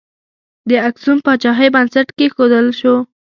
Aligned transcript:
د 0.69 0.71
اکسوم 0.89 1.17
پاچاهۍ 1.25 1.67
بنسټ 1.75 2.07
کښودل 2.17 2.67
شو. 2.79 2.95